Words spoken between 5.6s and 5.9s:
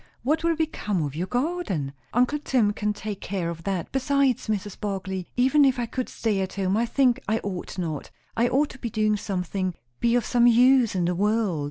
if I